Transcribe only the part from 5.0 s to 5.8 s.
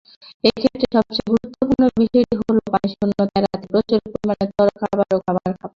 ও খাবার খাওয়া।